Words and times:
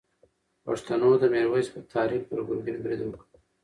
پښتنو 0.65 1.09
د 1.21 1.23
میرویس 1.33 1.67
په 1.73 1.79
تحریک 1.91 2.23
پر 2.29 2.39
ګرګین 2.47 2.77
برید 2.83 3.01
وکړ. 3.03 3.25